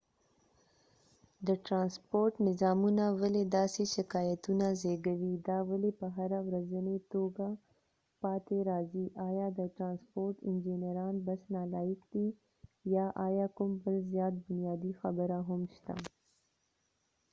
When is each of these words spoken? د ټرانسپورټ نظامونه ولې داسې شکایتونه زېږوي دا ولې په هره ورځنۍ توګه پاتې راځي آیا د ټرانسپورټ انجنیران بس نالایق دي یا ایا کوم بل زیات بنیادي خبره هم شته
د 1.47 1.49
ټرانسپورټ 1.65 2.33
نظامونه 2.47 3.03
ولې 3.21 3.43
داسې 3.57 3.83
شکایتونه 3.95 4.65
زېږوي 4.81 5.33
دا 5.49 5.59
ولې 5.69 5.91
په 5.99 6.07
هره 6.17 6.39
ورځنۍ 6.47 6.99
توګه 7.13 7.47
پاتې 8.21 8.57
راځي 8.69 9.05
آیا 9.29 9.47
د 9.59 9.61
ټرانسپورټ 9.77 10.35
انجنیران 10.49 11.15
بس 11.25 11.41
نالایق 11.55 12.01
دي 12.13 12.27
یا 12.95 13.05
ایا 13.27 13.45
کوم 13.57 13.71
بل 13.83 13.95
زیات 14.11 14.33
بنیادي 14.45 14.91
خبره 15.01 15.37
هم 15.47 15.61
شته 15.75 15.93